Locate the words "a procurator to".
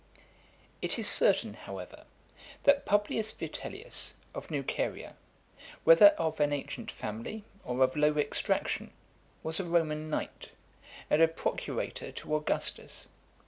11.21-12.35